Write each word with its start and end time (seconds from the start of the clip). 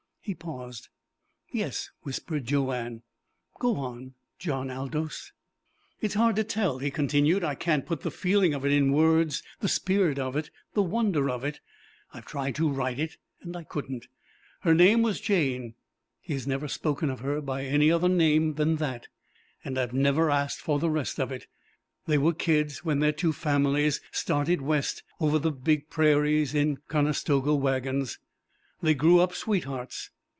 He 0.23 0.35
paused. 0.35 0.87
"Yes," 1.51 1.89
whispered 2.03 2.45
Joanne. 2.45 3.01
"Go 3.57 3.77
on 3.77 4.13
John 4.37 4.69
Aldous." 4.69 5.31
"It's 5.99 6.13
hard 6.13 6.35
to 6.35 6.43
tell," 6.43 6.77
he 6.77 6.91
continued. 6.91 7.43
"I 7.43 7.55
can't 7.55 7.87
put 7.87 8.01
the 8.01 8.11
feeling 8.11 8.53
of 8.53 8.63
it 8.63 8.71
in 8.71 8.93
words, 8.93 9.41
the 9.61 9.67
spirit 9.67 10.19
of 10.19 10.35
it, 10.35 10.51
the 10.75 10.83
wonder 10.83 11.27
of 11.31 11.43
it. 11.43 11.59
I've 12.13 12.27
tried 12.27 12.53
to 12.57 12.69
write 12.69 12.99
it, 12.99 13.17
and 13.41 13.57
I 13.57 13.63
couldn't. 13.63 14.05
Her 14.59 14.75
name 14.75 15.01
was 15.01 15.19
Jane. 15.19 15.73
He 16.21 16.33
has 16.33 16.45
never 16.45 16.67
spoken 16.67 17.09
of 17.09 17.21
her 17.21 17.41
by 17.41 17.63
any 17.65 17.89
other 17.91 18.07
name 18.07 18.53
than 18.53 18.75
that, 18.75 19.07
and 19.65 19.75
I've 19.75 19.91
never 19.91 20.29
asked 20.29 20.61
for 20.61 20.77
the 20.77 20.91
rest 20.91 21.19
of 21.19 21.31
it. 21.31 21.47
They 22.05 22.19
were 22.19 22.31
kids 22.33 22.85
when 22.85 22.99
their 22.99 23.11
two 23.11 23.33
families 23.33 24.01
started 24.11 24.61
West 24.61 25.01
over 25.19 25.39
the 25.39 25.51
big 25.51 25.89
prairies 25.89 26.53
in 26.53 26.77
Conestoga 26.89 27.55
wagons. 27.55 28.19
They 28.83 28.95
grew 28.95 29.19
up 29.19 29.33
sweethearts. 29.35 30.09